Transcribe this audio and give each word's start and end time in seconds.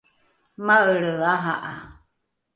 maelre 0.65 1.13
aha’a 1.33 1.73